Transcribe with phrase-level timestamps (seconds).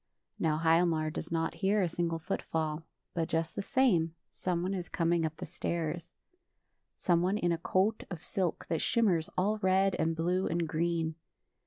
[0.39, 2.81] Now Hialmar does not hear a single foot fall,
[3.13, 6.11] but just the same, someone is coming up the stairs—
[7.07, 11.13] someone in a coat of silk that shimmers all red and blue and green.